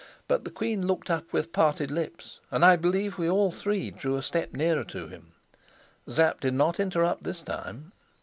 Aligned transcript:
But 0.27 0.45
the 0.45 0.49
queen 0.49 0.87
looked 0.87 1.11
up 1.11 1.31
with 1.31 1.51
parted 1.51 1.91
lips, 1.91 2.39
and 2.49 2.65
I 2.65 2.75
believe 2.75 3.11
that 3.11 3.17
we 3.19 3.27
three 3.51 3.79
all 3.85 3.91
drew 3.91 4.15
a 4.17 4.23
step 4.23 4.51
nearer 4.51 4.83
him. 4.83 5.33
Sapt 6.07 6.41
did 6.41 6.55
not 6.55 6.79
interrupt 6.79 7.21
this 7.23 7.43
time. 7.43 7.91